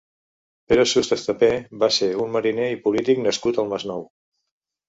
Pere 0.71 0.85
Sust 0.91 1.13
Estapé 1.15 1.49
va 1.83 1.91
ser 1.97 2.09
un 2.25 2.33
mariner 2.39 2.67
i 2.77 2.81
polític 2.87 3.25
nascut 3.29 3.61
al 3.65 3.73
Masnou. 3.75 4.07